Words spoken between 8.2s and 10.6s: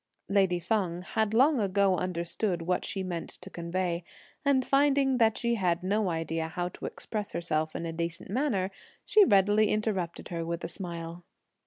manner, she readily interrupted her